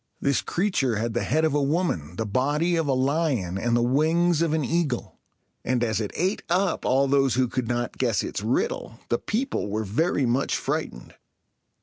[0.19, 3.83] This creature had the head of a woman, the body of a lion, and the
[3.83, 5.19] wings of an eagle;
[5.63, 9.69] and, as it ate up all those who could not guess its riddle, the people
[9.69, 11.13] were very much frightened.